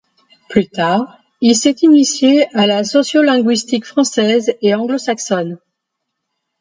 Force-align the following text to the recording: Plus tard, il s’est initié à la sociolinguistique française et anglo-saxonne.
Plus 0.49 0.67
tard, 0.67 1.19
il 1.41 1.55
s’est 1.55 1.75
initié 1.83 2.47
à 2.57 2.65
la 2.65 2.83
sociolinguistique 2.83 3.85
française 3.85 4.51
et 4.63 4.73
anglo-saxonne. 4.73 5.59